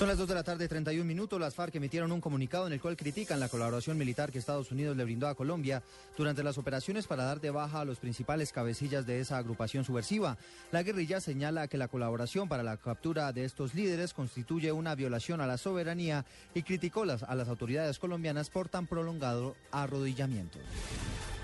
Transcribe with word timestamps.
Son 0.00 0.08
las 0.08 0.16
2 0.16 0.28
de 0.28 0.34
la 0.34 0.42
tarde, 0.42 0.66
31 0.66 1.04
minutos. 1.04 1.38
Las 1.38 1.54
FARC 1.54 1.74
emitieron 1.74 2.10
un 2.10 2.22
comunicado 2.22 2.66
en 2.66 2.72
el 2.72 2.80
cual 2.80 2.96
critican 2.96 3.38
la 3.38 3.50
colaboración 3.50 3.98
militar 3.98 4.32
que 4.32 4.38
Estados 4.38 4.72
Unidos 4.72 4.96
le 4.96 5.04
brindó 5.04 5.28
a 5.28 5.34
Colombia 5.34 5.82
durante 6.16 6.42
las 6.42 6.56
operaciones 6.56 7.06
para 7.06 7.24
dar 7.24 7.38
de 7.38 7.50
baja 7.50 7.82
a 7.82 7.84
los 7.84 7.98
principales 7.98 8.50
cabecillas 8.50 9.04
de 9.04 9.20
esa 9.20 9.36
agrupación 9.36 9.84
subversiva. 9.84 10.38
La 10.72 10.82
guerrilla 10.82 11.20
señala 11.20 11.68
que 11.68 11.76
la 11.76 11.88
colaboración 11.88 12.48
para 12.48 12.62
la 12.62 12.78
captura 12.78 13.30
de 13.34 13.44
estos 13.44 13.74
líderes 13.74 14.14
constituye 14.14 14.72
una 14.72 14.94
violación 14.94 15.42
a 15.42 15.46
la 15.46 15.58
soberanía 15.58 16.24
y 16.54 16.62
criticó 16.62 17.02
a 17.02 17.34
las 17.34 17.48
autoridades 17.50 17.98
colombianas 17.98 18.48
por 18.48 18.70
tan 18.70 18.86
prolongado 18.86 19.54
arrodillamiento. 19.70 20.58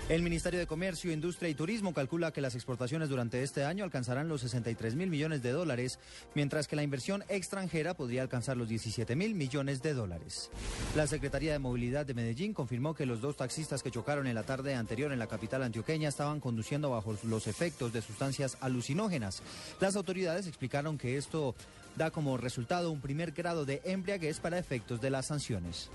El 0.09 0.21
Ministerio 0.21 0.57
de 0.57 0.67
Comercio, 0.67 1.11
Industria 1.11 1.49
y 1.49 1.53
Turismo 1.53 1.93
calcula 1.93 2.31
que 2.31 2.39
las 2.39 2.55
exportaciones 2.55 3.09
durante 3.09 3.43
este 3.43 3.65
año 3.65 3.83
alcanzarán 3.83 4.29
los 4.29 4.39
63 4.39 4.95
mil 4.95 5.09
millones 5.09 5.43
de 5.43 5.51
dólares, 5.51 5.99
mientras 6.33 6.69
que 6.69 6.77
la 6.77 6.83
inversión 6.83 7.25
extranjera 7.27 7.93
podría 7.93 8.21
alcanzar 8.21 8.55
los 8.55 8.69
17 8.69 9.17
mil 9.17 9.35
millones 9.35 9.81
de 9.81 9.93
dólares. 9.93 10.49
La 10.95 11.07
Secretaría 11.07 11.51
de 11.51 11.59
Movilidad 11.59 12.05
de 12.05 12.13
Medellín 12.13 12.53
confirmó 12.53 12.95
que 12.95 13.05
los 13.05 13.19
dos 13.19 13.35
taxistas 13.35 13.83
que 13.83 13.91
chocaron 13.91 14.27
en 14.27 14.35
la 14.35 14.43
tarde 14.43 14.75
anterior 14.75 15.11
en 15.11 15.19
la 15.19 15.27
capital 15.27 15.61
antioqueña 15.61 16.07
estaban 16.07 16.39
conduciendo 16.39 16.89
bajo 16.89 17.13
los 17.23 17.45
efectos 17.47 17.91
de 17.91 18.01
sustancias 18.01 18.57
alucinógenas. 18.61 19.43
Las 19.81 19.97
autoridades 19.97 20.47
explicaron 20.47 20.97
que 20.97 21.17
esto 21.17 21.53
da 21.97 22.11
como 22.11 22.37
resultado 22.37 22.91
un 22.91 23.01
primer 23.01 23.31
grado 23.31 23.65
de 23.65 23.81
embriaguez 23.83 24.39
para 24.39 24.59
efectos 24.59 25.01
de 25.01 25.09
las 25.09 25.25
sanciones. 25.25 25.89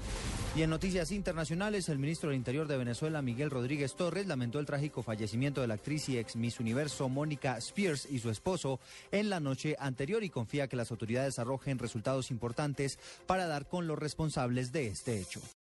Y 0.54 0.62
en 0.62 0.70
noticias 0.70 1.12
internacionales, 1.12 1.88
el 1.88 1.98
ministro 1.98 2.28
del 2.28 2.36
Interior 2.36 2.66
de 2.66 2.76
Venezuela, 2.76 3.22
Miguel 3.22 3.50
Rodríguez 3.50 3.94
Torres, 4.02 4.26
lamentó 4.26 4.58
el 4.58 4.66
trágico 4.66 5.04
fallecimiento 5.04 5.60
de 5.60 5.68
la 5.68 5.74
actriz 5.74 6.08
y 6.08 6.18
ex 6.18 6.34
Miss 6.34 6.58
Universo 6.58 7.08
Mónica 7.08 7.56
Spears 7.58 8.08
y 8.10 8.18
su 8.18 8.30
esposo 8.30 8.80
en 9.12 9.30
la 9.30 9.38
noche 9.38 9.76
anterior 9.78 10.24
y 10.24 10.28
confía 10.28 10.66
que 10.66 10.74
las 10.74 10.90
autoridades 10.90 11.38
arrojen 11.38 11.78
resultados 11.78 12.30
importantes 12.30 12.98
para 13.28 13.46
dar 13.46 13.68
con 13.68 13.86
los 13.86 13.98
responsables 13.98 14.72
de 14.72 14.88
este 14.88 15.20
hecho. 15.20 15.40